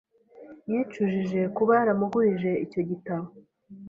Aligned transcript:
Yicujije 0.69 1.39
kuba 1.55 1.71
yaramugurije 1.79 2.51
icyo 2.65 2.81
gitabo. 2.89 3.27